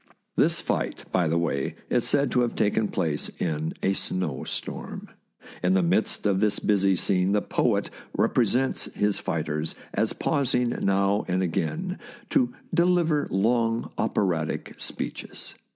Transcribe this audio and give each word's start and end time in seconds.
This 0.35 0.59
fight, 0.59 1.05
by 1.11 1.27
the 1.27 1.37
way, 1.37 1.75
is 1.91 2.07
said 2.07 2.31
to 2.31 2.39
have 2.41 2.55
taken 2.55 2.87
place 2.87 3.29
in 3.37 3.75
a 3.83 3.93
snow 3.93 4.43
storm. 4.45 5.09
In 5.61 5.75
the 5.75 5.83
midst 5.83 6.25
of 6.25 6.39
this 6.39 6.57
busy 6.57 6.95
scene 6.95 7.33
the 7.33 7.41
poet 7.43 7.91
rep 8.17 8.35
resents 8.35 8.85
his 8.95 9.19
fighters 9.19 9.75
as 9.93 10.13
pausing 10.13 10.69
now 10.69 11.23
and 11.27 11.43
again 11.43 11.99
to 12.31 12.51
deliver 12.73 13.27
long 13.29 13.91
operatic 13.99 14.73
speeches. 14.75 15.53